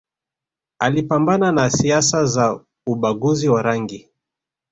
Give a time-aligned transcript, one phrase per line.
[0.79, 4.09] Alipambana na siasa za ubaguzi wa rangi